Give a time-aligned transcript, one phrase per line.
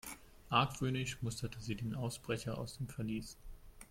[0.49, 3.37] Argwöhnisch musterte sie den Ausbrecher aus dem Verlies.